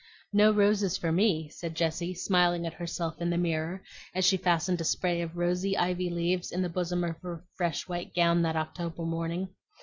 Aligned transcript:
"No 0.33 0.51
roses 0.51 0.97
for 0.97 1.11
me," 1.11 1.47
said 1.49 1.75
Jessie, 1.75 2.15
smiling 2.15 2.65
at 2.65 2.73
herself 2.73 3.21
in 3.21 3.29
the 3.29 3.37
mirror 3.37 3.83
as 4.15 4.25
she 4.25 4.35
fastened 4.35 4.81
a 4.81 4.83
spray 4.83 5.21
of 5.21 5.37
rosy 5.37 5.77
ivy 5.77 6.09
leaves 6.09 6.51
in 6.51 6.63
the 6.63 6.69
bosom 6.69 7.03
of 7.03 7.21
her 7.21 7.43
fresh 7.53 7.87
white 7.87 8.15
gown 8.15 8.41
that 8.41 8.55
October 8.55 9.03
morning. 9.03 9.49